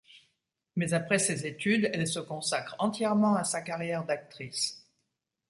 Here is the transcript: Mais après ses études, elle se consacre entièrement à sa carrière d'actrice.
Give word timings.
Mais 0.75 0.95
après 0.95 1.19
ses 1.19 1.45
études, 1.45 1.87
elle 1.93 2.07
se 2.07 2.17
consacre 2.17 2.75
entièrement 2.79 3.35
à 3.35 3.43
sa 3.43 3.61
carrière 3.61 4.03
d'actrice. 4.03 4.83